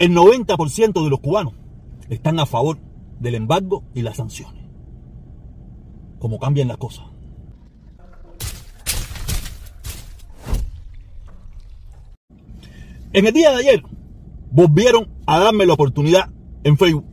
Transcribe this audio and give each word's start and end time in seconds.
el 0.00 0.16
90% 0.16 1.04
de 1.04 1.10
los 1.10 1.20
cubanos 1.20 1.52
están 2.08 2.40
a 2.40 2.46
favor 2.46 2.78
del 3.20 3.34
embargo 3.34 3.84
y 3.94 4.00
las 4.00 4.16
sanciones. 4.16 4.64
Como 6.18 6.40
cambian 6.40 6.68
las 6.68 6.78
cosas. 6.78 7.04
En 13.12 13.26
el 13.26 13.34
día 13.34 13.50
de 13.50 13.56
ayer 13.56 13.82
volvieron 14.50 15.10
a 15.26 15.38
darme 15.38 15.66
la 15.66 15.74
oportunidad 15.74 16.30
en 16.64 16.78
Facebook 16.78 17.04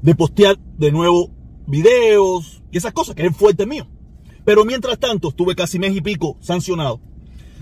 de 0.00 0.14
postear 0.14 0.58
de 0.78 0.90
nuevo 0.90 1.30
videos 1.66 2.62
y 2.70 2.78
esas 2.78 2.94
cosas, 2.94 3.14
que 3.14 3.26
es 3.26 3.36
fuerte 3.36 3.66
mío. 3.66 3.86
Pero 4.46 4.64
mientras 4.64 4.98
tanto, 4.98 5.28
estuve 5.28 5.54
casi 5.54 5.78
mes 5.78 5.94
y 5.94 6.00
pico 6.00 6.38
sancionado. 6.40 6.98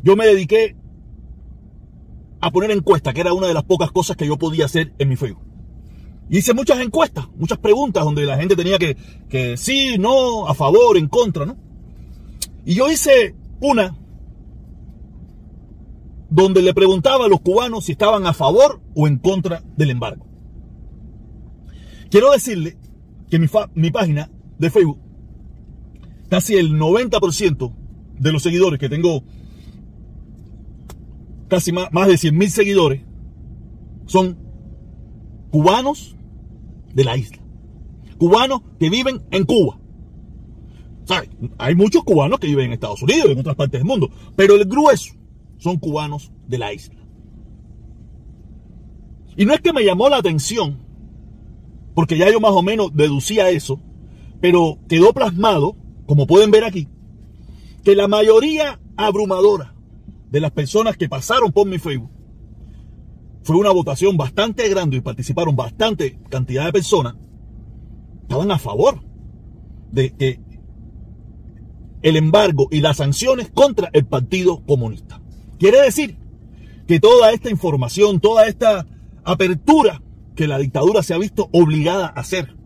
Yo 0.04 0.14
me 0.14 0.26
dediqué 0.26 0.76
a 2.40 2.50
poner 2.50 2.70
encuestas, 2.70 3.14
que 3.14 3.20
era 3.20 3.32
una 3.32 3.46
de 3.46 3.54
las 3.54 3.64
pocas 3.64 3.90
cosas 3.90 4.16
que 4.16 4.26
yo 4.26 4.38
podía 4.38 4.64
hacer 4.64 4.92
en 4.98 5.08
mi 5.08 5.16
Facebook. 5.16 5.44
Hice 6.30 6.54
muchas 6.54 6.80
encuestas, 6.80 7.26
muchas 7.36 7.58
preguntas 7.58 8.04
donde 8.04 8.24
la 8.24 8.36
gente 8.36 8.56
tenía 8.56 8.78
que, 8.78 8.96
que 9.28 9.56
sí, 9.56 9.96
no, 9.98 10.46
a 10.46 10.54
favor, 10.54 10.96
en 10.96 11.08
contra, 11.08 11.44
¿no? 11.44 11.56
Y 12.64 12.74
yo 12.74 12.90
hice 12.90 13.34
una 13.60 13.96
donde 16.30 16.62
le 16.62 16.72
preguntaba 16.72 17.24
a 17.24 17.28
los 17.28 17.40
cubanos 17.40 17.86
si 17.86 17.92
estaban 17.92 18.26
a 18.26 18.32
favor 18.32 18.80
o 18.94 19.08
en 19.08 19.18
contra 19.18 19.62
del 19.76 19.90
embargo. 19.90 20.24
Quiero 22.10 22.30
decirle 22.30 22.76
que 23.28 23.38
mi, 23.38 23.48
mi 23.74 23.90
página 23.90 24.30
de 24.58 24.70
Facebook, 24.70 24.98
casi 26.28 26.54
el 26.54 26.72
90% 26.78 27.74
de 28.18 28.32
los 28.32 28.42
seguidores 28.42 28.78
que 28.78 28.88
tengo, 28.88 29.24
casi 31.50 31.72
más, 31.72 32.08
de 32.08 32.16
100 32.16 32.38
mil 32.38 32.50
seguidores, 32.50 33.02
son 34.06 34.38
cubanos 35.50 36.16
de 36.94 37.04
la 37.04 37.16
isla. 37.18 37.38
Cubanos 38.16 38.62
que 38.78 38.88
viven 38.88 39.22
en 39.30 39.44
Cuba. 39.44 39.78
Hay 41.58 41.74
muchos 41.74 42.04
cubanos 42.04 42.38
que 42.38 42.46
viven 42.46 42.66
en 42.66 42.72
Estados 42.72 43.02
Unidos 43.02 43.26
y 43.28 43.32
en 43.32 43.40
otras 43.40 43.56
partes 43.56 43.80
del 43.80 43.86
mundo, 43.86 44.10
pero 44.36 44.54
el 44.54 44.64
grueso 44.64 45.14
son 45.58 45.76
cubanos 45.78 46.30
de 46.46 46.58
la 46.58 46.72
isla. 46.72 46.94
Y 49.36 49.44
no 49.44 49.52
es 49.52 49.60
que 49.60 49.72
me 49.72 49.84
llamó 49.84 50.08
la 50.08 50.18
atención, 50.18 50.78
porque 51.94 52.16
ya 52.16 52.30
yo 52.30 52.38
más 52.40 52.52
o 52.52 52.62
menos 52.62 52.94
deducía 52.94 53.50
eso, 53.50 53.80
pero 54.40 54.78
quedó 54.88 55.12
plasmado, 55.12 55.76
como 56.06 56.26
pueden 56.28 56.52
ver 56.52 56.64
aquí, 56.64 56.86
que 57.82 57.96
la 57.96 58.06
mayoría 58.06 58.80
abrumadora 58.96 59.74
de 60.30 60.40
las 60.40 60.52
personas 60.52 60.96
que 60.96 61.08
pasaron 61.08 61.52
por 61.52 61.66
mi 61.66 61.78
Facebook 61.78 62.10
fue 63.42 63.56
una 63.56 63.70
votación 63.70 64.16
bastante 64.16 64.68
grande 64.68 64.98
y 64.98 65.00
participaron 65.00 65.56
bastante 65.56 66.18
cantidad 66.28 66.66
de 66.66 66.72
personas, 66.72 67.16
estaban 68.22 68.50
a 68.50 68.58
favor 68.58 69.00
de 69.90 70.14
que 70.14 70.40
el 72.02 72.16
embargo 72.16 72.68
y 72.70 72.80
las 72.80 72.98
sanciones 72.98 73.50
contra 73.50 73.90
el 73.92 74.06
Partido 74.06 74.64
Comunista. 74.64 75.20
Quiere 75.58 75.80
decir 75.80 76.16
que 76.86 77.00
toda 77.00 77.32
esta 77.32 77.50
información, 77.50 78.20
toda 78.20 78.46
esta 78.46 78.86
apertura 79.24 80.02
que 80.34 80.46
la 80.46 80.58
dictadura 80.58 81.02
se 81.02 81.14
ha 81.14 81.18
visto 81.18 81.48
obligada 81.52 82.06
a 82.06 82.20
hacer 82.20 82.56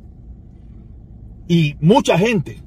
y 1.48 1.76
mucha 1.80 2.18
gente 2.18 2.62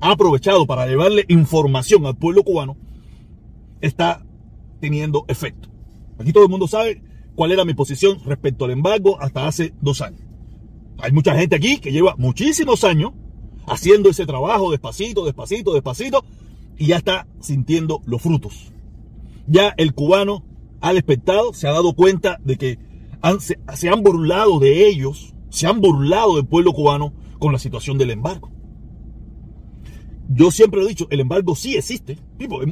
ha 0.00 0.12
aprovechado 0.12 0.66
para 0.66 0.86
llevarle 0.86 1.24
información 1.28 2.06
al 2.06 2.16
pueblo 2.16 2.42
cubano, 2.42 2.76
está 3.80 4.24
teniendo 4.82 5.24
efecto. 5.28 5.70
Aquí 6.18 6.34
todo 6.34 6.44
el 6.44 6.50
mundo 6.50 6.68
sabe 6.68 7.00
cuál 7.34 7.52
era 7.52 7.64
mi 7.64 7.72
posición 7.72 8.18
respecto 8.26 8.66
al 8.66 8.72
embargo 8.72 9.18
hasta 9.18 9.46
hace 9.46 9.72
dos 9.80 10.02
años. 10.02 10.20
Hay 10.98 11.12
mucha 11.12 11.34
gente 11.34 11.56
aquí 11.56 11.78
que 11.78 11.90
lleva 11.90 12.16
muchísimos 12.18 12.84
años 12.84 13.12
haciendo 13.66 14.10
ese 14.10 14.26
trabajo 14.26 14.70
despacito, 14.70 15.24
despacito, 15.24 15.72
despacito, 15.72 16.22
y 16.76 16.88
ya 16.88 16.98
está 16.98 17.26
sintiendo 17.40 18.02
los 18.04 18.20
frutos 18.20 18.72
ya 19.46 19.74
el 19.76 19.94
cubano 19.94 20.44
ha 20.80 20.92
despertado, 20.92 21.52
se 21.52 21.68
ha 21.68 21.72
dado 21.72 21.94
cuenta 21.94 22.38
de 22.44 22.56
que 22.56 22.78
se, 23.38 23.88
han 23.88 24.02
burlado 24.02 24.58
de 24.58 24.88
ellos, 24.88 25.34
se 25.50 25.66
han 25.66 25.80
burlado 25.80 26.36
del 26.36 26.46
pueblo 26.46 26.72
cubano 26.72 27.12
con 27.38 27.52
la 27.52 27.58
situación 27.58 27.98
del 27.98 28.10
embargo. 28.10 28.50
Yo 30.34 30.50
siempre 30.50 30.80
lo 30.80 30.86
he 30.86 30.90
dicho, 30.90 31.06
el 31.10 31.20
embargo 31.20 31.54
sí 31.54 31.76
existe. 31.76 32.18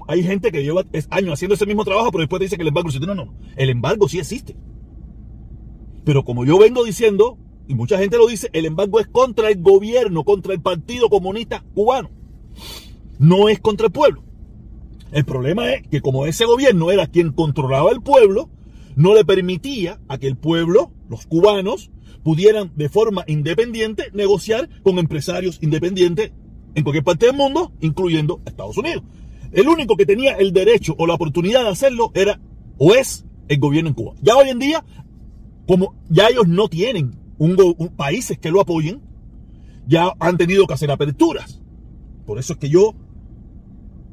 hay 0.08 0.22
gente 0.22 0.50
que 0.50 0.62
lleva 0.62 0.84
años 1.10 1.34
haciendo 1.34 1.54
ese 1.54 1.66
mismo 1.66 1.84
trabajo, 1.84 2.10
pero 2.10 2.22
después 2.22 2.40
dice 2.40 2.56
que 2.56 2.62
el 2.62 2.68
embargo 2.68 2.88
existe. 2.88 3.06
No, 3.06 3.14
no, 3.14 3.34
el 3.56 3.68
embargo 3.68 4.08
sí 4.08 4.18
existe. 4.18 4.56
Pero 6.04 6.24
como 6.24 6.46
yo 6.46 6.58
vengo 6.58 6.84
diciendo, 6.84 7.38
y 7.68 7.74
mucha 7.74 7.98
gente 7.98 8.16
lo 8.16 8.26
dice, 8.26 8.48
el 8.54 8.64
embargo 8.64 8.98
es 8.98 9.08
contra 9.08 9.50
el 9.50 9.60
gobierno, 9.60 10.24
contra 10.24 10.54
el 10.54 10.62
Partido 10.62 11.10
Comunista 11.10 11.62
Cubano. 11.74 12.10
No 13.18 13.50
es 13.50 13.60
contra 13.60 13.86
el 13.86 13.92
pueblo. 13.92 14.24
El 15.12 15.24
problema 15.24 15.72
es 15.74 15.86
que 15.86 16.00
como 16.00 16.24
ese 16.24 16.46
gobierno 16.46 16.90
era 16.90 17.08
quien 17.08 17.32
controlaba 17.32 17.90
el 17.90 18.00
pueblo, 18.00 18.48
no 18.96 19.14
le 19.14 19.24
permitía 19.24 20.00
a 20.08 20.16
que 20.16 20.28
el 20.28 20.36
pueblo, 20.36 20.92
los 21.10 21.26
cubanos, 21.26 21.90
pudieran 22.22 22.72
de 22.76 22.88
forma 22.88 23.24
independiente 23.26 24.10
negociar 24.14 24.68
con 24.82 24.98
empresarios 24.98 25.58
independientes 25.60 26.32
en 26.74 26.82
cualquier 26.82 27.04
parte 27.04 27.26
del 27.26 27.36
mundo, 27.36 27.72
incluyendo 27.80 28.40
Estados 28.44 28.76
Unidos. 28.76 29.02
El 29.52 29.68
único 29.68 29.96
que 29.96 30.06
tenía 30.06 30.32
el 30.32 30.52
derecho 30.52 30.94
o 30.98 31.06
la 31.06 31.14
oportunidad 31.14 31.62
de 31.62 31.70
hacerlo 31.70 32.12
era 32.14 32.40
o 32.78 32.94
es 32.94 33.24
el 33.48 33.58
gobierno 33.58 33.88
en 33.88 33.94
Cuba. 33.94 34.14
Ya 34.22 34.36
hoy 34.36 34.48
en 34.48 34.58
día, 34.58 34.84
como 35.66 35.94
ya 36.08 36.28
ellos 36.28 36.46
no 36.46 36.68
tienen 36.68 37.16
un, 37.38 37.56
países 37.96 38.38
que 38.38 38.50
lo 38.50 38.60
apoyen, 38.60 39.00
ya 39.86 40.12
han 40.20 40.36
tenido 40.36 40.66
que 40.66 40.74
hacer 40.74 40.90
aperturas. 40.90 41.60
Por 42.26 42.38
eso 42.38 42.52
es 42.52 42.58
que 42.58 42.68
yo 42.68 42.94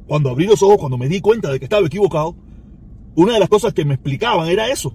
cuando 0.06 0.30
abrí 0.30 0.46
los 0.46 0.62
ojos, 0.62 0.78
cuando 0.78 0.98
me 0.98 1.08
di 1.08 1.20
cuenta 1.20 1.52
de 1.52 1.58
que 1.58 1.66
estaba 1.66 1.86
equivocado, 1.86 2.34
una 3.14 3.34
de 3.34 3.40
las 3.40 3.48
cosas 3.48 3.74
que 3.74 3.84
me 3.84 3.94
explicaban 3.94 4.48
era 4.48 4.68
eso. 4.70 4.94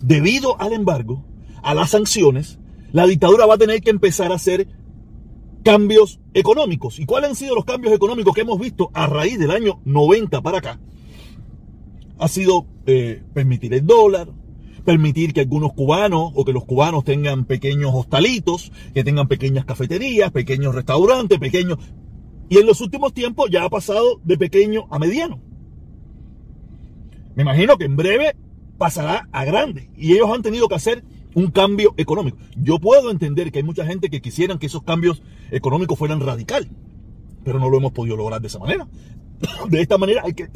Debido 0.00 0.60
al 0.60 0.72
embargo, 0.72 1.24
a 1.62 1.74
las 1.74 1.90
sanciones, 1.90 2.58
la 2.92 3.06
dictadura 3.06 3.46
va 3.46 3.54
a 3.54 3.58
tener 3.58 3.80
que 3.82 3.90
empezar 3.90 4.30
a 4.30 4.36
hacer 4.36 4.68
cambios 5.62 6.20
económicos. 6.34 6.98
¿Y 6.98 7.06
cuáles 7.06 7.30
han 7.30 7.36
sido 7.36 7.54
los 7.54 7.64
cambios 7.64 7.94
económicos 7.94 8.34
que 8.34 8.42
hemos 8.42 8.58
visto 8.58 8.90
a 8.94 9.06
raíz 9.06 9.38
del 9.38 9.50
año 9.50 9.80
90 9.84 10.42
para 10.42 10.58
acá? 10.58 10.80
Ha 12.18 12.28
sido 12.28 12.66
eh, 12.86 13.22
permitir 13.32 13.74
el 13.74 13.86
dólar, 13.86 14.28
permitir 14.84 15.32
que 15.32 15.40
algunos 15.40 15.72
cubanos 15.72 16.32
o 16.34 16.44
que 16.44 16.52
los 16.52 16.64
cubanos 16.64 17.04
tengan 17.04 17.44
pequeños 17.44 17.92
hostalitos, 17.94 18.72
que 18.94 19.04
tengan 19.04 19.28
pequeñas 19.28 19.64
cafeterías, 19.64 20.30
pequeños 20.30 20.74
restaurantes, 20.74 21.38
pequeños 21.38 21.78
y 22.52 22.58
en 22.58 22.66
los 22.66 22.82
últimos 22.82 23.14
tiempos 23.14 23.48
ya 23.50 23.64
ha 23.64 23.70
pasado 23.70 24.20
de 24.24 24.36
pequeño 24.36 24.84
a 24.90 24.98
mediano. 24.98 25.40
Me 27.34 27.44
imagino 27.44 27.78
que 27.78 27.86
en 27.86 27.96
breve 27.96 28.36
pasará 28.76 29.26
a 29.32 29.46
grande. 29.46 29.88
Y 29.96 30.12
ellos 30.12 30.28
han 30.30 30.42
tenido 30.42 30.68
que 30.68 30.74
hacer 30.74 31.02
un 31.34 31.50
cambio 31.50 31.94
económico. 31.96 32.38
Yo 32.56 32.78
puedo 32.78 33.10
entender 33.10 33.50
que 33.52 33.58
hay 33.58 33.64
mucha 33.64 33.84
gente 33.86 34.10
que 34.10 34.20
quisieran 34.20 34.58
que 34.58 34.66
esos 34.66 34.82
cambios 34.82 35.22
económicos 35.50 35.98
fueran 35.98 36.20
radicales. 36.20 36.70
Pero 37.44 37.58
no 37.58 37.68
lo 37.68 37.78
hemos 37.78 37.92
podido 37.92 38.16
lograr 38.16 38.40
de 38.40 38.48
esa 38.48 38.58
manera. 38.58 38.88
De 39.68 39.80
esta 39.80 39.98
manera 39.98 40.22
hay 40.24 40.34
que, 40.34 40.48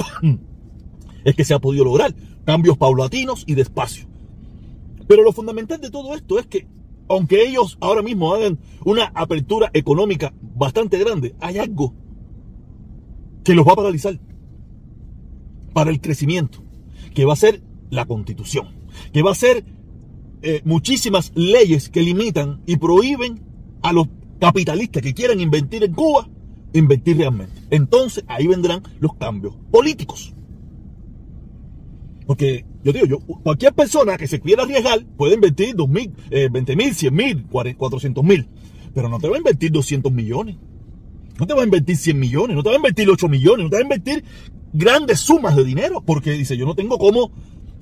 es 1.24 1.34
que 1.34 1.44
se 1.44 1.54
ha 1.54 1.58
podido 1.58 1.84
lograr 1.84 2.14
cambios 2.44 2.76
paulatinos 2.76 3.44
y 3.46 3.54
despacio. 3.54 4.06
Pero 5.08 5.22
lo 5.22 5.32
fundamental 5.32 5.80
de 5.80 5.90
todo 5.90 6.14
esto 6.14 6.38
es 6.38 6.46
que 6.46 6.66
aunque 7.08 7.46
ellos 7.46 7.78
ahora 7.80 8.02
mismo 8.02 8.34
hagan 8.34 8.58
una 8.84 9.12
apertura 9.14 9.70
económica 9.72 10.32
bastante 10.54 10.98
grande, 10.98 11.34
hay 11.40 11.58
algo 11.58 11.94
que 13.44 13.54
los 13.54 13.66
va 13.66 13.72
a 13.72 13.76
paralizar 13.76 14.18
para 15.72 15.90
el 15.90 16.00
crecimiento, 16.00 16.62
que 17.14 17.24
va 17.24 17.34
a 17.34 17.36
ser 17.36 17.62
la 17.90 18.06
constitución, 18.06 18.68
que 19.12 19.22
va 19.22 19.32
a 19.32 19.36
ser 19.36 19.64
eh, 20.42 20.62
muchísimas 20.64 21.32
leyes 21.34 21.88
que 21.88 22.02
limitan 22.02 22.60
y 22.66 22.76
prohíben 22.76 23.40
a 23.82 23.92
los 23.92 24.08
capitalistas 24.40 25.02
que 25.02 25.14
quieran 25.14 25.40
invertir 25.40 25.84
en 25.84 25.94
Cuba, 25.94 26.28
invertir 26.72 27.18
realmente. 27.18 27.62
Entonces 27.70 28.24
ahí 28.28 28.46
vendrán 28.46 28.82
los 29.00 29.14
cambios 29.14 29.54
políticos. 29.70 30.34
Porque 32.26 32.64
yo 32.82 32.92
digo, 32.92 33.06
yo, 33.06 33.18
cualquier 33.20 33.72
persona 33.72 34.16
que 34.16 34.26
se 34.26 34.40
quiera 34.40 34.64
arriesgar 34.64 35.04
puede 35.16 35.34
invertir 35.34 35.74
2 35.74 35.88
mil, 35.88 36.12
20 36.30 36.76
mil, 36.76 36.94
100 36.94 37.14
mil, 37.14 37.46
400 37.46 38.24
mil. 38.24 38.48
Pero 38.94 39.08
no 39.08 39.18
te 39.18 39.28
va 39.28 39.36
a 39.36 39.38
invertir 39.38 39.70
200 39.70 40.12
millones. 40.12 40.56
No 41.38 41.46
te 41.46 41.54
va 41.54 41.62
a 41.62 41.64
invertir 41.64 41.96
100 41.96 42.18
millones. 42.18 42.56
No 42.56 42.62
te 42.62 42.70
va 42.70 42.74
a 42.74 42.78
invertir 42.78 43.08
8 43.10 43.28
millones. 43.28 43.64
No 43.64 43.70
te 43.70 43.76
va 43.76 43.80
a 43.80 43.82
invertir 43.82 44.24
grandes 44.72 45.20
sumas 45.20 45.54
de 45.54 45.64
dinero. 45.64 46.00
Porque 46.00 46.32
dice, 46.32 46.56
yo 46.56 46.64
no 46.64 46.74
tengo 46.74 46.98
cómo 46.98 47.30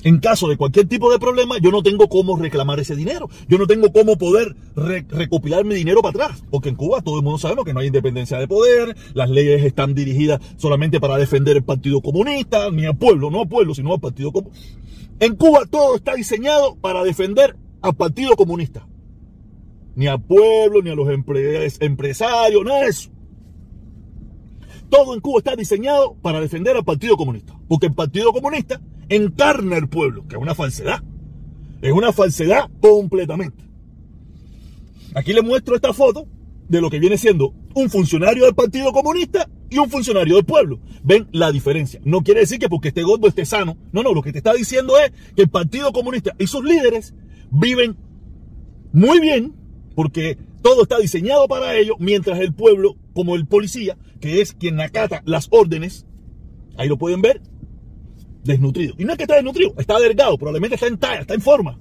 en 0.04 0.18
caso 0.18 0.48
de 0.48 0.58
cualquier 0.58 0.86
tipo 0.86 1.10
de 1.10 1.18
problema, 1.18 1.56
yo 1.58 1.70
no 1.70 1.82
tengo 1.82 2.08
cómo 2.10 2.36
reclamar 2.36 2.78
ese 2.78 2.94
dinero. 2.94 3.30
Yo 3.48 3.56
no 3.56 3.66
tengo 3.66 3.90
cómo 3.90 4.18
poder 4.18 4.54
recopilar 4.76 5.64
mi 5.64 5.74
dinero 5.74 6.02
para 6.02 6.26
atrás. 6.26 6.44
Porque 6.50 6.68
en 6.68 6.76
Cuba 6.76 7.00
todo 7.00 7.16
el 7.16 7.24
mundo 7.24 7.38
sabemos 7.38 7.64
que 7.64 7.72
no 7.72 7.80
hay 7.80 7.86
independencia 7.86 8.38
de 8.38 8.46
poder, 8.46 8.94
las 9.14 9.30
leyes 9.30 9.64
están 9.64 9.94
dirigidas 9.94 10.42
solamente 10.58 11.00
para 11.00 11.16
defender 11.16 11.56
el 11.56 11.64
Partido 11.64 12.02
Comunista, 12.02 12.70
ni 12.70 12.84
al 12.84 12.98
pueblo, 12.98 13.30
no 13.30 13.40
al 13.40 13.48
pueblo, 13.48 13.74
sino 13.74 13.94
al 13.94 14.00
Partido 14.00 14.30
Comunista. 14.30 14.62
En 15.20 15.36
Cuba 15.36 15.62
todo 15.70 15.96
está 15.96 16.14
diseñado 16.14 16.76
para 16.76 17.02
defender 17.02 17.56
al 17.80 17.94
Partido 17.94 18.36
Comunista. 18.36 18.86
Ni 19.96 20.06
al 20.06 20.20
pueblo, 20.20 20.82
ni 20.82 20.90
a 20.90 20.94
los 20.94 21.08
empresarios, 21.80 22.62
nada 22.62 22.80
de 22.80 22.88
eso. 22.88 23.10
Todo 24.90 25.14
en 25.14 25.20
Cuba 25.20 25.38
está 25.38 25.56
diseñado 25.56 26.14
para 26.20 26.40
defender 26.40 26.76
al 26.76 26.84
Partido 26.84 27.16
Comunista. 27.16 27.58
Porque 27.68 27.86
el 27.86 27.94
Partido 27.94 28.32
Comunista 28.34 28.82
encarna 29.08 29.76
el 29.76 29.88
pueblo, 29.88 30.26
que 30.28 30.36
es 30.36 30.42
una 30.42 30.54
falsedad. 30.54 31.02
Es 31.82 31.92
una 31.92 32.12
falsedad 32.12 32.70
completamente. 32.80 33.64
Aquí 35.14 35.32
les 35.32 35.44
muestro 35.44 35.76
esta 35.76 35.92
foto 35.92 36.26
de 36.68 36.80
lo 36.80 36.90
que 36.90 36.98
viene 36.98 37.18
siendo 37.18 37.54
un 37.74 37.90
funcionario 37.90 38.44
del 38.44 38.54
Partido 38.54 38.92
Comunista 38.92 39.48
y 39.70 39.78
un 39.78 39.90
funcionario 39.90 40.36
del 40.36 40.44
pueblo. 40.44 40.80
Ven 41.02 41.28
la 41.32 41.52
diferencia. 41.52 42.00
No 42.04 42.22
quiere 42.22 42.40
decir 42.40 42.58
que 42.58 42.68
porque 42.68 42.88
esté 42.88 43.02
gordo 43.02 43.28
esté 43.28 43.44
sano. 43.44 43.76
No, 43.92 44.02
no, 44.02 44.12
lo 44.14 44.22
que 44.22 44.32
te 44.32 44.38
está 44.38 44.52
diciendo 44.52 44.94
es 44.98 45.12
que 45.34 45.42
el 45.42 45.48
Partido 45.48 45.92
Comunista 45.92 46.34
y 46.38 46.46
sus 46.46 46.64
líderes 46.64 47.14
viven 47.50 47.96
muy 48.92 49.20
bien 49.20 49.54
porque 49.94 50.38
todo 50.62 50.82
está 50.82 50.98
diseñado 50.98 51.46
para 51.46 51.76
ello, 51.76 51.96
mientras 51.98 52.40
el 52.40 52.54
pueblo, 52.54 52.96
como 53.12 53.34
el 53.36 53.46
policía, 53.46 53.98
que 54.20 54.40
es 54.40 54.54
quien 54.54 54.80
acata 54.80 55.22
las 55.26 55.48
órdenes, 55.50 56.06
ahí 56.78 56.88
lo 56.88 56.96
pueden 56.96 57.20
ver, 57.20 57.42
desnutrido. 58.44 58.94
Y 58.98 59.04
no 59.04 59.12
es 59.12 59.18
que 59.18 59.24
está 59.24 59.36
desnutrido, 59.36 59.74
está 59.78 59.98
delgado, 59.98 60.36
probablemente 60.38 60.76
está 60.76 60.86
en 60.86 60.98
talla, 60.98 61.22
está 61.22 61.34
en 61.34 61.40
forma. 61.40 61.78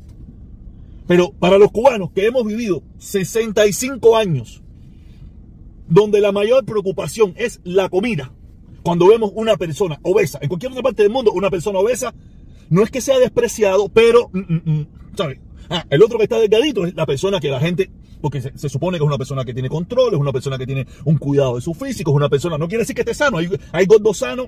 Pero 1.07 1.31
para 1.33 1.57
los 1.57 1.71
cubanos 1.71 2.11
que 2.11 2.25
hemos 2.25 2.45
vivido 2.45 2.81
65 2.97 4.15
años 4.15 4.63
donde 5.87 6.21
la 6.21 6.31
mayor 6.31 6.65
preocupación 6.65 7.33
es 7.37 7.59
la 7.63 7.89
comida. 7.89 8.31
Cuando 8.83 9.07
vemos 9.07 9.31
una 9.35 9.57
persona 9.57 9.99
obesa, 10.01 10.39
en 10.41 10.49
cualquier 10.49 10.71
otra 10.71 10.83
parte 10.83 11.03
del 11.03 11.11
mundo, 11.11 11.31
una 11.31 11.49
persona 11.49 11.79
obesa, 11.79 12.13
no 12.69 12.83
es 12.83 12.89
que 12.89 13.01
sea 13.01 13.19
despreciado, 13.19 13.89
pero, 13.89 14.29
mm, 14.33 14.39
mm, 14.39 14.61
mm, 14.65 14.87
¿sabes? 15.15 15.39
Ah, 15.69 15.85
el 15.89 16.03
otro 16.03 16.17
que 16.17 16.23
está 16.23 16.39
delgadito 16.39 16.85
es 16.85 16.95
la 16.95 17.05
persona 17.05 17.39
que 17.39 17.49
la 17.49 17.59
gente, 17.59 17.89
porque 18.23 18.39
se, 18.39 18.69
supone 18.69 18.97
que 18.97 19.03
es 19.03 19.07
una 19.07 19.17
persona 19.17 19.43
que 19.43 19.53
tiene 19.53 19.67
control, 19.67 20.13
es 20.13 20.19
una 20.19 20.31
persona 20.31 20.57
que 20.57 20.65
tiene 20.65 20.87
un 21.03 21.17
cuidado 21.17 21.55
de 21.55 21.61
su 21.61 21.73
físico, 21.73 22.11
es 22.11 22.15
una 22.15 22.29
persona, 22.29 22.57
no 22.57 22.69
quiere 22.69 22.83
decir 22.83 22.95
que 22.95 23.01
esté 23.01 23.13
sano, 23.13 23.37
hay, 23.37 23.49
hay 23.73 23.85
gordos 23.85 24.19
sanos 24.19 24.47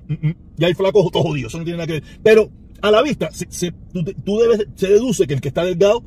y 0.57 0.63
hay 0.63 0.73
flacos 0.73 1.11
todos 1.11 1.25
jodidos, 1.25 1.51
eso 1.51 1.57
no 1.57 1.65
tiene 1.65 1.77
nada 1.77 1.87
que 1.87 1.93
ver. 1.93 2.03
Pero 2.23 2.49
a 2.81 2.89
la 2.89 3.01
vista, 3.01 3.29
se, 3.31 3.73
tú, 3.91 4.39
debes, 4.39 4.65
se 4.75 4.87
deduce 4.87 5.27
que 5.27 5.33
el 5.33 5.41
que 5.41 5.49
está 5.49 5.65
delgado, 5.65 6.05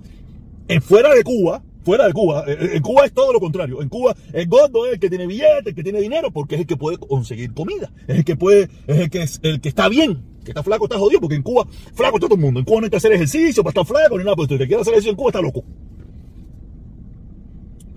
fuera 0.80 1.14
de 1.14 1.22
Cuba, 1.22 1.62
fuera 1.84 2.06
de 2.06 2.14
Cuba. 2.14 2.44
Eh, 2.46 2.56
eh, 2.58 2.70
en 2.76 2.82
Cuba 2.82 3.04
es 3.04 3.12
todo 3.12 3.34
lo 3.34 3.38
contrario. 3.38 3.82
En 3.82 3.90
Cuba 3.90 4.16
el 4.32 4.48
gordo 4.48 4.86
es 4.86 4.94
el 4.94 4.98
que 4.98 5.10
tiene 5.10 5.26
billetes, 5.26 5.66
el 5.66 5.74
que 5.74 5.82
tiene 5.82 6.00
dinero, 6.00 6.30
porque 6.30 6.54
es 6.54 6.62
el 6.62 6.66
que 6.66 6.76
puede 6.78 6.96
conseguir 6.96 7.52
comida. 7.52 7.92
Es 8.06 8.16
el 8.16 8.24
que 8.24 8.34
puede, 8.34 8.70
es 8.86 8.96
el 8.96 9.10
que, 9.10 9.22
es 9.22 9.40
el 9.42 9.60
que 9.60 9.68
está 9.68 9.90
bien. 9.90 10.22
Que 10.42 10.52
está 10.52 10.62
flaco, 10.62 10.86
está 10.86 10.98
jodido, 10.98 11.20
porque 11.20 11.36
en 11.36 11.42
Cuba, 11.42 11.66
flaco 11.92 12.16
está 12.16 12.28
todo 12.28 12.36
el 12.36 12.40
mundo. 12.40 12.60
En 12.60 12.64
Cuba 12.64 12.80
no 12.80 12.84
hay 12.86 12.90
que 12.90 12.96
hacer 12.96 13.12
ejercicio 13.12 13.62
para 13.62 13.72
estar 13.72 13.84
flaco 13.84 14.16
ni 14.16 14.24
nada, 14.24 14.36
porque 14.36 14.54
si 14.54 14.58
te 14.58 14.66
quiere 14.66 14.80
hacer 14.80 14.94
ejercicio 14.94 15.10
en 15.10 15.16
Cuba 15.16 15.28
está 15.28 15.42
loco. 15.42 15.62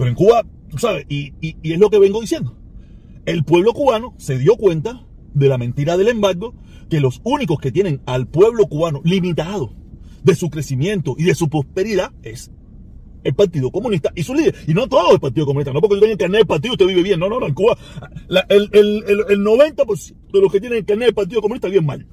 Pero 0.02 0.10
en 0.10 0.16
Cuba, 0.16 0.44
tú 0.68 0.80
sabes, 0.80 1.06
y, 1.10 1.32
es 1.62 1.78
lo 1.78 1.92
que 1.92 2.00
vengo 2.00 2.22
diciendo. 2.22 2.58
El 3.28 3.44
pueblo 3.44 3.72
cubano 3.72 4.16
se 4.18 4.40
dio 4.40 4.56
cuenta 4.56 5.06
de 5.36 5.48
la 5.48 5.60
mentira 5.60 5.96
del 5.96 6.08
embargo, 6.08 6.56
que 6.90 7.00
los 7.00 7.22
únicos 7.24 7.60
que 7.60 7.72
tienen 7.72 8.02
al 8.08 8.26
pueblo 8.26 8.66
cubano 8.66 9.02
limitado 9.04 9.76
de 10.24 10.34
su 10.34 10.50
crecimiento 10.50 11.14
y 11.20 11.26
de 11.26 11.36
su 11.36 11.50
prosperidad 11.50 12.14
es 12.24 12.50
el 13.24 13.36
Partido 13.36 13.70
Comunista 13.70 14.12
y 14.16 14.24
su 14.24 14.34
líder. 14.34 14.56
Y 14.66 14.74
no 14.74 14.88
todo 14.88 15.14
el 15.14 15.20
Partido 15.20 15.46
Comunista, 15.46 15.72
no 15.72 15.82
porque 15.82 15.94
usted 15.94 16.08
tenga 16.08 16.18
carnet 16.18 16.40
del 16.40 16.48
partido 16.48 16.74
usted 16.74 16.88
vive 16.88 17.04
bien. 17.04 17.20
No, 17.20 17.30
no, 17.30 17.40
no. 17.40 17.46
En 17.46 17.54
Cuba, 17.54 17.78
el, 18.50 18.70
el, 18.72 19.04
el, 19.06 19.46
90% 19.46 20.16
de 20.34 20.42
los 20.42 20.52
que 20.52 20.60
tienen 20.60 20.84
carnet 20.84 21.10
del 21.10 21.14
Partido 21.14 21.44
Comunista 21.44 21.68
viven 21.68 21.86
mal. 21.86 22.08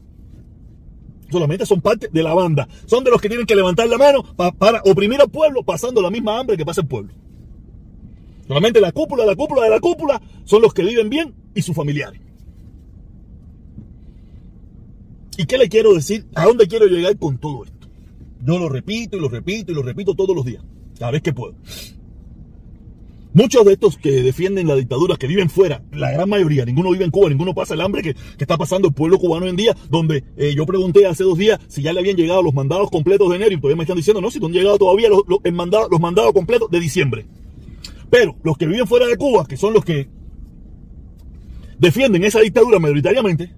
Solamente 1.31 1.65
son 1.65 1.81
parte 1.81 2.11
de 2.13 2.23
la 2.23 2.35
banda. 2.35 2.69
Son 2.85 3.03
de 3.03 3.11
los 3.11 3.19
que 3.19 3.31
tienen 3.31 3.47
que 3.47 3.57
levantar 3.57 3.89
la 3.89 3.97
mano 3.97 4.25
para 4.37 4.83
oprimir 4.85 5.23
al 5.23 5.31
pueblo, 5.31 5.63
pasando 5.63 6.03
la 6.03 6.11
misma 6.11 6.39
hambre 6.39 6.59
que 6.59 6.67
pasa 6.67 6.83
el 6.83 6.87
pueblo. 6.87 7.15
Solamente 8.49 8.81
la 8.81 8.93
cúpula, 8.93 9.27
la 9.27 9.37
cúpula 9.37 9.65
de 9.65 9.71
la 9.71 9.79
cúpula 9.79 10.23
son 10.45 10.63
los 10.63 10.73
que 10.73 10.83
viven 10.83 11.11
bien 11.11 11.35
y 11.55 11.61
sus 11.61 11.77
familiares. 11.77 12.21
¿Y 15.37 15.45
qué 15.45 15.59
le 15.59 15.69
quiero 15.69 15.93
decir? 15.95 16.27
¿A 16.35 16.47
dónde 16.47 16.67
quiero 16.67 16.87
llegar 16.87 17.17
con 17.19 17.39
todo 17.39 17.65
esto? 17.65 17.89
Yo 18.43 18.59
lo 18.59 18.71
repito 18.71 19.19
y 19.19 19.21
lo 19.21 19.29
repito 19.29 19.71
y 19.71 19.75
lo 19.75 19.83
repito 19.83 20.15
todos 20.15 20.35
los 20.35 20.47
días 20.47 20.65
cada 20.99 21.13
vez 21.13 21.23
que 21.23 21.33
puedo. 21.33 21.55
Muchos 23.35 23.65
de 23.67 23.75
estos 23.75 23.99
que 23.99 24.23
defienden 24.23 24.67
la 24.67 24.75
dictadura, 24.75 25.17
que 25.17 25.27
viven 25.27 25.51
fuera, 25.51 25.83
la 25.93 26.11
gran 26.11 26.29
mayoría, 26.29 26.65
ninguno 26.65 26.91
vive 26.91 27.05
en 27.05 27.11
Cuba, 27.11 27.29
ninguno 27.29 27.55
pasa 27.55 27.75
el 27.75 27.83
hambre 27.83 28.03
que, 28.03 28.17
está 28.39 28.57
pasando 28.57 28.89
el 28.89 28.95
pueblo 28.95 29.19
cubano 29.19 29.45
hoy 29.45 29.51
en 29.51 29.57
día, 29.57 29.77
donde 29.91 30.25
eh, 30.39 30.55
yo 30.57 30.65
pregunté 30.65 31.07
hace 31.07 31.23
dos 31.23 31.37
días 31.37 31.61
si 31.69 31.83
ya 31.83 31.93
le 31.93 32.01
habían 32.01 32.17
llegado 32.17 32.43
los 32.43 32.55
mandados 32.55 32.91
completos 32.91 33.29
de 33.29 33.37
enero 33.37 33.53
y 33.53 33.61
todavía 33.61 33.77
me 33.77 33.85
están 33.85 33.99
diciendo, 33.99 34.23
no, 34.23 34.31
si 34.31 34.41
no 34.41 34.47
han 34.47 34.53
llegado 34.53 34.79
todavía 34.79 35.11
los, 35.11 35.23
los, 35.29 35.41
los 35.45 36.01
mandados 36.01 36.33
completos 36.33 36.71
de 36.71 36.81
diciembre. 36.81 37.27
Pero 38.11 38.37
los 38.43 38.57
que 38.57 38.67
viven 38.67 38.87
fuera 38.87 39.07
de 39.07 39.17
Cuba, 39.17 39.47
que 39.47 39.57
son 39.57 39.75
los 39.75 39.85
que 39.85 40.09
defienden 41.79 42.25
esa 42.25 42.41
dictadura 42.41 42.79
mayoritariamente, 42.79 43.55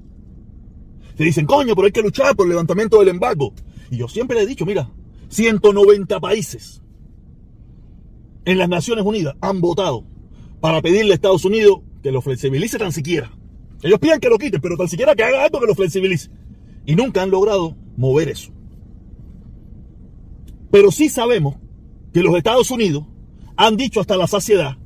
te 1.16 1.24
dicen, 1.24 1.46
coño, 1.46 1.74
pero 1.74 1.86
hay 1.86 1.92
que 1.92 2.02
luchar 2.02 2.34
por 2.34 2.46
el 2.46 2.50
levantamiento 2.50 2.98
del 2.98 3.08
embargo. 3.08 3.52
Y 3.90 3.98
yo 3.98 4.08
siempre 4.08 4.36
le 4.36 4.44
he 4.44 4.46
dicho, 4.46 4.64
mira, 4.66 4.90
190 5.28 6.18
países 6.20 6.82
en 8.44 8.58
las 8.58 8.68
Naciones 8.68 9.04
Unidas 9.04 9.36
han 9.40 9.60
votado 9.60 10.04
para 10.60 10.82
pedirle 10.82 11.12
a 11.12 11.14
Estados 11.14 11.44
Unidos 11.44 11.80
que 12.02 12.10
lo 12.10 12.22
flexibilice 12.22 12.78
tan 12.78 12.92
siquiera. 12.92 13.30
Ellos 13.82 13.98
piden 13.98 14.20
que 14.20 14.28
lo 14.28 14.38
quiten, 14.38 14.60
pero 14.60 14.76
tan 14.76 14.88
siquiera 14.88 15.14
que 15.14 15.22
haga 15.22 15.44
algo 15.44 15.60
que 15.60 15.66
lo 15.66 15.74
flexibilice. 15.74 16.30
Y 16.84 16.96
nunca 16.96 17.22
han 17.22 17.30
logrado 17.30 17.76
mover 17.96 18.28
eso. 18.28 18.52
Pero 20.70 20.90
sí 20.90 21.08
sabemos 21.08 21.56
que 22.12 22.22
los 22.22 22.36
Estados 22.36 22.70
Unidos 22.70 23.06
han 23.60 23.76
dicho 23.76 24.00
hasta 24.00 24.16
la 24.16 24.26
saciedad, 24.26 24.78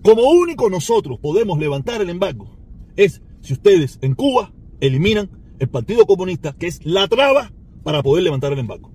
como 0.00 0.22
único 0.22 0.70
nosotros 0.70 1.18
podemos 1.18 1.58
levantar 1.58 2.00
el 2.00 2.10
embargo, 2.10 2.56
es 2.94 3.20
si 3.40 3.54
ustedes 3.54 3.98
en 4.02 4.14
Cuba 4.14 4.52
eliminan 4.78 5.28
el 5.58 5.68
Partido 5.68 6.06
Comunista, 6.06 6.54
que 6.56 6.68
es 6.68 6.86
la 6.86 7.08
traba 7.08 7.50
para 7.82 8.04
poder 8.04 8.22
levantar 8.22 8.52
el 8.52 8.60
embargo. 8.60 8.92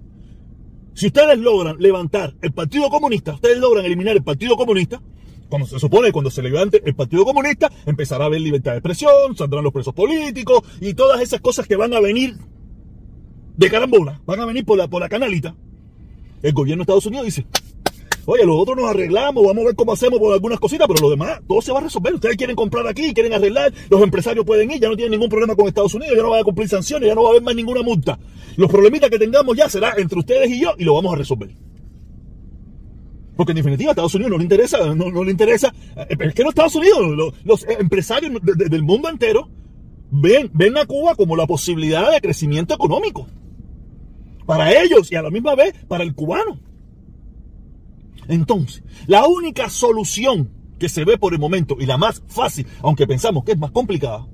Si 0.93 1.07
ustedes 1.07 1.37
logran 1.37 1.75
levantar 1.79 2.33
el 2.41 2.53
Partido 2.53 2.89
Comunista, 2.89 3.33
ustedes 3.33 3.57
logran 3.57 3.83
eliminar 3.83 4.15
el 4.15 4.23
Partido 4.23 4.55
Comunista, 4.55 5.01
como 5.49 5.67
se 5.67 5.79
supone 5.79 6.13
cuando 6.13 6.31
se 6.31 6.41
levante 6.41 6.81
el 6.85 6.95
Partido 6.95 7.25
Comunista, 7.25 7.69
empezará 7.85 8.23
a 8.23 8.27
haber 8.27 8.39
libertad 8.39 8.71
de 8.71 8.77
expresión, 8.77 9.35
saldrán 9.35 9.65
los 9.65 9.73
presos 9.73 9.93
políticos 9.93 10.63
y 10.79 10.93
todas 10.93 11.19
esas 11.19 11.41
cosas 11.41 11.67
que 11.67 11.75
van 11.75 11.93
a 11.93 11.99
venir 11.99 12.37
de 13.57 13.69
carambola, 13.69 14.21
van 14.25 14.39
a 14.39 14.45
venir 14.45 14.63
por 14.63 14.77
la, 14.77 14.87
por 14.87 15.01
la 15.01 15.09
canalita. 15.09 15.57
El 16.41 16.53
gobierno 16.53 16.81
de 16.81 16.83
Estados 16.83 17.05
Unidos 17.05 17.25
dice, 17.25 17.45
Oye, 18.25 18.45
los 18.45 18.55
otros 18.55 18.77
nos 18.77 18.89
arreglamos, 18.89 19.45
vamos 19.45 19.63
a 19.63 19.67
ver 19.67 19.75
cómo 19.75 19.93
hacemos 19.93 20.19
por 20.19 20.33
algunas 20.33 20.59
cositas, 20.59 20.87
pero 20.87 21.01
lo 21.01 21.09
demás, 21.09 21.41
todo 21.47 21.61
se 21.61 21.71
va 21.71 21.79
a 21.79 21.83
resolver. 21.83 22.13
Ustedes 22.13 22.37
quieren 22.37 22.55
comprar 22.55 22.87
aquí, 22.87 23.13
quieren 23.13 23.33
arreglar, 23.33 23.73
los 23.89 24.01
empresarios 24.01 24.45
pueden 24.45 24.71
ir, 24.71 24.79
ya 24.79 24.89
no 24.89 24.95
tienen 24.95 25.11
ningún 25.11 25.29
problema 25.29 25.55
con 25.55 25.67
Estados 25.67 25.93
Unidos, 25.93 26.15
ya 26.15 26.23
no 26.23 26.29
van 26.29 26.41
a 26.41 26.43
cumplir 26.43 26.69
sanciones, 26.69 27.07
ya 27.07 27.15
no 27.15 27.23
va 27.23 27.29
a 27.29 27.31
haber 27.31 27.43
más 27.43 27.55
ninguna 27.55 27.81
multa. 27.81 28.19
Los 28.55 28.69
problemitas 28.69 29.09
que 29.09 29.19
tengamos 29.19 29.55
ya 29.55 29.69
será 29.69 29.93
entre 29.97 30.19
ustedes 30.19 30.49
y 30.51 30.61
yo 30.61 30.73
y 30.77 30.83
lo 30.83 30.93
vamos 30.93 31.13
a 31.13 31.17
resolver. 31.17 31.49
Porque 33.39 33.53
en 33.53 33.55
definitiva 33.55 33.91
a 33.91 33.93
Estados 33.93 34.15
Unidos 34.15 34.31
no 34.31 34.37
le 34.37 34.43
interesa, 34.43 34.93
no, 34.93 35.23
le 35.23 35.31
interesa. 35.31 35.73
Eh, 35.95 36.17
es 36.19 36.33
que 36.33 36.43
los 36.43 36.49
Estados 36.49 36.75
Unidos, 36.75 37.33
los, 37.45 37.65
empresarios 37.69 38.33
del 38.43 38.83
mundo 38.83 39.07
entero, 39.07 39.47
ven, 40.11 40.51
ven 40.53 40.77
a 40.77 40.85
Cuba 40.85 41.15
como 41.15 41.37
la 41.37 41.47
posibilidad 41.47 42.11
de 42.11 42.19
crecimiento 42.19 42.73
económico. 42.73 43.27
Para 44.45 44.83
ellos 44.83 45.09
y 45.09 45.15
a 45.15 45.21
la 45.21 45.29
misma 45.29 45.55
vez 45.55 45.73
para 45.87 46.03
el 46.03 46.13
cubano. 46.15 46.59
Entonces, 48.29 48.83
la 49.07 49.27
única 49.27 49.69
solución 49.69 50.51
que 50.77 50.87
se 50.87 51.03
ve 51.03 51.17
por 51.17 51.33
el 51.33 51.39
momento 51.39 51.75
y 51.79 51.87
la 51.87 51.97
más 51.97 52.23
fácil, 52.27 52.65
aunque 52.81 53.07
pensamos 53.07 53.43
que 53.43 53.53
es 53.53 53.57
más 53.57 53.71
complicada, 53.71 54.25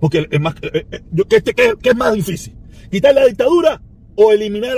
porque 0.00 0.28
es 0.30 0.40
más, 0.40 0.54
eh, 0.62 0.86
eh, 0.90 1.02
¿qué, 1.28 1.90
es 1.90 1.96
más 1.96 2.14
difícil? 2.14 2.54
¿Quitar 2.90 3.14
la 3.14 3.26
dictadura 3.26 3.82
o 4.14 4.30
eliminar 4.30 4.76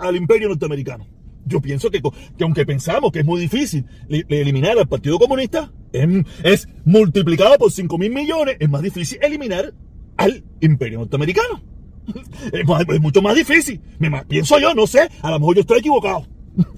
al 0.00 0.16
imperio 0.16 0.48
norteamericano? 0.48 1.06
Yo 1.46 1.60
pienso 1.60 1.90
que, 1.90 2.02
que, 2.02 2.44
aunque 2.44 2.66
pensamos 2.66 3.12
que 3.12 3.20
es 3.20 3.24
muy 3.24 3.40
difícil 3.40 3.86
eliminar 4.08 4.76
al 4.76 4.88
Partido 4.88 5.18
Comunista, 5.18 5.72
es, 5.92 6.68
multiplicado 6.84 7.56
por 7.56 7.70
5 7.70 7.98
mil 7.98 8.12
millones, 8.12 8.56
es 8.58 8.68
más 8.68 8.82
difícil 8.82 9.18
eliminar 9.22 9.72
al 10.16 10.44
imperio 10.60 10.98
norteamericano. 10.98 11.62
Es 12.52 13.00
mucho 13.00 13.22
más 13.22 13.36
difícil. 13.36 13.80
Pienso 14.26 14.58
yo, 14.58 14.74
no 14.74 14.86
sé, 14.88 15.08
a 15.22 15.30
lo 15.30 15.38
mejor 15.38 15.54
yo 15.54 15.60
estoy 15.60 15.78
equivocado. 15.78 16.26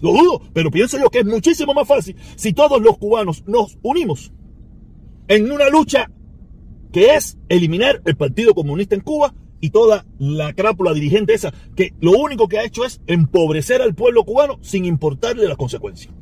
Lo 0.00 0.12
dudo, 0.12 0.42
pero 0.52 0.70
pienso 0.70 0.98
yo 0.98 1.08
que 1.10 1.20
es 1.20 1.24
muchísimo 1.24 1.74
más 1.74 1.86
fácil 1.86 2.16
si 2.36 2.52
todos 2.52 2.80
los 2.80 2.98
cubanos 2.98 3.44
nos 3.46 3.78
unimos 3.82 4.32
en 5.28 5.50
una 5.50 5.68
lucha 5.68 6.10
que 6.92 7.14
es 7.14 7.38
eliminar 7.48 8.02
el 8.04 8.16
Partido 8.16 8.54
Comunista 8.54 8.94
en 8.94 9.00
Cuba 9.00 9.34
y 9.60 9.70
toda 9.70 10.04
la 10.18 10.52
crápula 10.52 10.92
dirigente 10.92 11.34
esa, 11.34 11.54
que 11.76 11.94
lo 12.00 12.12
único 12.12 12.48
que 12.48 12.58
ha 12.58 12.64
hecho 12.64 12.84
es 12.84 13.00
empobrecer 13.06 13.80
al 13.80 13.94
pueblo 13.94 14.24
cubano 14.24 14.58
sin 14.60 14.84
importarle 14.84 15.46
las 15.46 15.56
consecuencias. 15.56 16.12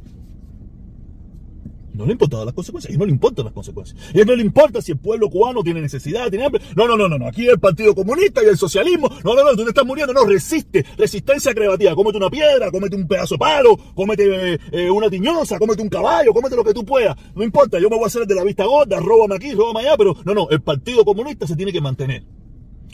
No 2.00 2.06
le 2.06 2.12
importan 2.12 2.46
las 2.46 2.54
consecuencias. 2.54 2.90
Ellos 2.90 2.98
no 2.98 3.04
le 3.04 3.12
importan 3.12 3.44
las 3.44 3.52
consecuencias. 3.52 4.08
A 4.08 4.10
ellos 4.12 4.26
no 4.26 4.34
le 4.34 4.42
importa 4.42 4.80
si 4.80 4.92
el 4.92 4.98
pueblo 4.98 5.28
cubano 5.28 5.62
tiene 5.62 5.82
necesidad, 5.82 6.30
tiene 6.30 6.46
hambre. 6.46 6.62
No, 6.74 6.88
no, 6.88 6.96
no, 6.96 7.10
no, 7.10 7.18
no. 7.18 7.26
Aquí 7.26 7.46
el 7.46 7.60
Partido 7.60 7.94
Comunista 7.94 8.42
y 8.42 8.46
el 8.46 8.56
socialismo. 8.56 9.10
No, 9.22 9.34
no, 9.34 9.44
no. 9.44 9.50
Tú 9.50 9.64
te 9.64 9.68
estás 9.68 9.84
muriendo. 9.84 10.14
No, 10.14 10.24
resiste. 10.24 10.82
Resistencia 10.96 11.52
creativa. 11.52 11.94
Cómete 11.94 12.16
una 12.16 12.30
piedra, 12.30 12.70
cómete 12.70 12.96
un 12.96 13.06
pedazo 13.06 13.34
de 13.34 13.38
palo, 13.38 13.76
cómete 13.94 14.58
eh, 14.72 14.90
una 14.90 15.10
tiñosa, 15.10 15.58
cómete 15.58 15.82
un 15.82 15.90
caballo, 15.90 16.32
cómete 16.32 16.56
lo 16.56 16.64
que 16.64 16.72
tú 16.72 16.86
puedas. 16.86 17.14
No 17.34 17.44
importa. 17.44 17.78
Yo 17.78 17.90
me 17.90 17.96
voy 17.96 18.04
a 18.04 18.06
hacer 18.06 18.26
de 18.26 18.34
la 18.34 18.44
vista 18.44 18.64
gorda, 18.64 18.98
róbame 18.98 19.34
aquí, 19.34 19.52
róbame 19.52 19.80
allá. 19.80 19.98
Pero 19.98 20.16
no, 20.24 20.32
no. 20.32 20.48
El 20.48 20.62
Partido 20.62 21.04
Comunista 21.04 21.46
se 21.46 21.54
tiene 21.54 21.70
que 21.70 21.82
mantener. 21.82 22.24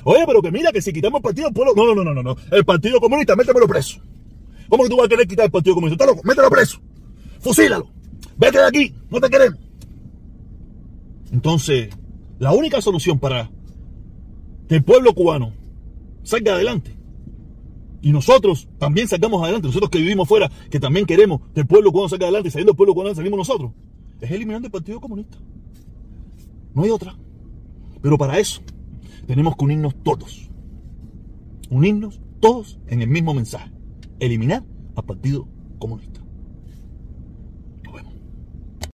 Oye, 0.03 0.25
pero 0.27 0.43
que 0.43 0.51
mira 0.51 0.73
que 0.73 0.83
si 0.83 0.93
quitamos 0.93 1.21
el 1.21 1.23
Partido 1.23 1.53
Pueblo. 1.53 1.75
No, 1.77 1.95
no, 1.95 2.03
no, 2.03 2.13
no, 2.13 2.23
no. 2.25 2.37
El 2.51 2.65
Partido 2.65 3.01
Comunista, 3.01 3.37
métemelo 3.37 3.69
preso. 3.69 4.01
¿Cómo 4.69 4.83
que 4.83 4.91
tú 4.91 4.97
vas 4.97 5.07
a 5.07 5.09
querer 5.09 5.29
quitar 5.29 5.45
el 5.45 5.53
Partido 5.53 5.75
Comunista? 5.75 6.03
¿Estás 6.03 6.17
loco? 6.17 6.29
Mételo 6.29 6.51
preso. 6.51 6.81
Fusílalo. 7.41 7.96
Vete 8.37 8.59
de 8.59 8.67
aquí. 8.67 8.95
No 9.11 9.21
te 9.21 9.29
queremos. 9.29 9.59
Entonces, 11.33 11.89
la 12.39 12.53
única 12.53 12.81
solución 12.81 13.19
para 13.19 13.51
que 14.69 14.77
el 14.77 14.85
pueblo 14.85 15.15
cubano 15.15 15.53
salga 16.23 16.55
adelante 16.55 16.97
y 18.03 18.13
nosotros 18.13 18.69
también 18.79 19.09
salgamos 19.09 19.43
adelante, 19.43 19.69
nosotros 19.69 19.91
que 19.91 19.99
vivimos 19.99 20.29
fuera, 20.29 20.51
que 20.71 20.79
también 20.79 21.07
queremos 21.07 21.41
que 21.55 21.61
el 21.61 21.67
pueblo 21.67 21.91
cubano 21.91 22.09
salga 22.09 22.27
adelante, 22.27 22.51
saliendo 22.51 22.73
el 22.73 22.77
pueblo 22.77 22.95
cubano 22.95 23.15
salimos 23.15 23.39
nosotros, 23.39 23.73
es 24.21 24.31
eliminando 24.31 24.67
el 24.67 24.73
Partido 24.73 25.01
Comunista. 25.01 25.39
No 26.75 26.83
hay 26.83 26.91
otra. 26.91 27.17
Pero 28.03 28.19
para 28.19 28.39
eso 28.39 28.61
tenemos 29.27 29.57
que 29.57 29.65
unirnos 29.65 29.95
todos. 30.03 30.51
Unirnos 31.71 32.21
todos 32.39 32.79
en 32.87 33.03
el 33.03 33.09
mismo 33.09 33.35
mensaje. 33.35 33.73
Eliminar 34.21 34.63
al 34.95 35.05
Partido 35.05 35.49
Comunista. 35.79 36.21